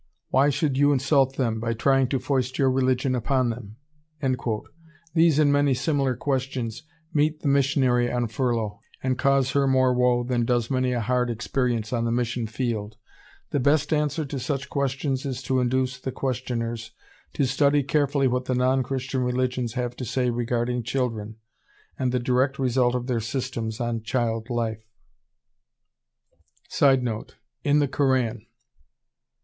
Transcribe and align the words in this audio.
Why 0.29 0.49
should 0.49 0.77
you 0.79 0.91
insult 0.93 1.35
them 1.37 1.59
by 1.59 1.75
trying 1.75 2.07
to 2.07 2.17
foist 2.17 2.57
your 2.57 2.71
religion 2.71 3.13
upon 3.13 3.51
them?" 3.51 3.75
These 5.13 5.37
and 5.37 5.53
many 5.53 5.75
similar 5.75 6.15
questions 6.15 6.81
meet 7.13 7.41
the 7.41 7.47
missionary 7.47 8.11
on 8.11 8.27
furlough, 8.27 8.79
and 9.03 9.15
cause 9.15 9.51
her 9.51 9.67
more 9.67 9.93
woe 9.93 10.23
than 10.23 10.43
does 10.43 10.71
many 10.71 10.91
a 10.91 11.01
hard 11.01 11.29
experience 11.29 11.93
on 11.93 12.05
the 12.05 12.11
mission 12.11 12.47
field. 12.47 12.95
The 13.51 13.59
best 13.59 13.93
answer 13.93 14.25
to 14.25 14.39
such 14.39 14.71
questions 14.71 15.23
is 15.23 15.43
to 15.43 15.59
induce 15.59 15.99
the 15.99 16.11
questioners 16.11 16.93
to 17.33 17.45
study 17.45 17.83
carefully 17.83 18.27
what 18.27 18.45
the 18.45 18.55
non 18.55 18.81
Christian 18.81 19.21
religions 19.21 19.73
have 19.73 19.95
to 19.97 20.03
say 20.03 20.31
regarding 20.31 20.81
children, 20.81 21.35
and 21.99 22.11
the 22.11 22.17
direct 22.17 22.57
result 22.57 22.95
of 22.95 23.05
their 23.05 23.19
systems 23.21 23.79
on 23.79 24.01
child 24.01 24.49
life. 24.49 24.83
[Sidenote: 26.69 27.35
In 27.63 27.77
the 27.77 27.87
Koran. 27.87 28.47